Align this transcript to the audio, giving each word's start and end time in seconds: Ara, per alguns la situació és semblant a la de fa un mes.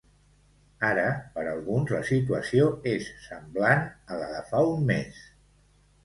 Ara, 0.85 1.01
per 1.33 1.41
alguns 1.49 1.91
la 1.95 1.99
situació 2.07 2.69
és 2.91 3.09
semblant 3.25 3.85
a 4.15 4.17
la 4.23 4.31
de 4.31 4.41
fa 4.49 4.63
un 4.71 4.89
mes. 4.89 5.21